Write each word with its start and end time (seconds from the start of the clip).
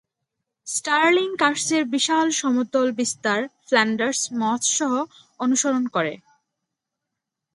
Sterling 0.67 1.29
কার্সের 1.39 1.83
বিশাল 1.85 2.27
সমতল 2.31 2.87
বিস্তার 2.91 3.39
ফ্ল্যান্ডার্স 3.67 4.21
মস 4.33 4.63
সহ 4.77 4.93
অনুসরণ 5.39 5.83
করে। 5.87 6.13